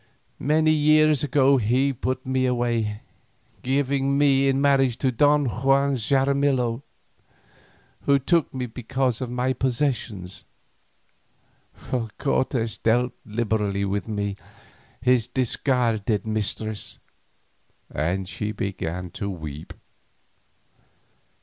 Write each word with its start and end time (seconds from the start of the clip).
Many 0.39 0.71
years 0.71 1.23
ago 1.23 1.57
he 1.57 1.93
put 1.93 2.25
me 2.25 2.47
away, 2.47 3.01
giving 3.61 4.17
me 4.17 4.47
in 4.49 4.59
marriage 4.59 4.97
to 4.97 5.11
Don 5.11 5.45
Juan 5.45 5.95
Xaramillo, 5.95 6.81
who 8.07 8.17
took 8.17 8.51
me 8.51 8.65
because 8.65 9.21
of 9.21 9.29
my 9.29 9.53
possessions, 9.53 10.45
for 11.75 12.07
Cortes 12.17 12.79
dealt 12.79 13.13
liberally 13.27 13.85
with 13.85 14.07
me, 14.07 14.37
his 15.01 15.27
discarded 15.27 16.25
mistress." 16.25 16.97
And 17.93 18.27
she 18.27 18.51
began 18.51 19.11
to 19.11 19.29
weep. 19.29 19.71